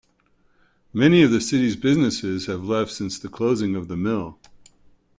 Many 0.93 1.21
of 1.21 1.29
the 1.29 1.39
city's 1.39 1.75
businesses 1.75 2.47
have 2.47 2.63
left 2.65 2.89
since 2.91 3.19
the 3.19 3.29
closing 3.29 3.75
of 3.75 3.87
the 3.87 3.95
mill. 3.95 4.39